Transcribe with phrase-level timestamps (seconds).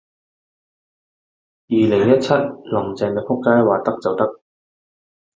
[1.69, 1.85] 我話得
[3.99, 4.41] 就得